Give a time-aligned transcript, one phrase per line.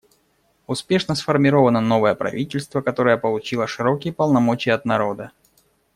[0.65, 5.31] Успешно сформировано новое правительство, которое получило широкие полномочия от народа.